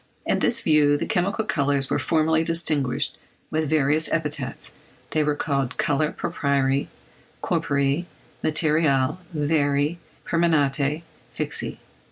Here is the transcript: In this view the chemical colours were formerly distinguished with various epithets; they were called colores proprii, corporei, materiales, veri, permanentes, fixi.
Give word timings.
In 0.25 0.39
this 0.39 0.61
view 0.61 0.97
the 0.97 1.05
chemical 1.05 1.45
colours 1.45 1.91
were 1.91 1.99
formerly 1.99 2.43
distinguished 2.43 3.19
with 3.51 3.69
various 3.69 4.11
epithets; 4.11 4.71
they 5.11 5.23
were 5.23 5.35
called 5.35 5.77
colores 5.77 6.15
proprii, 6.15 6.87
corporei, 7.43 8.05
materiales, 8.43 9.17
veri, 9.31 9.99
permanentes, 10.25 11.03
fixi. 11.37 11.77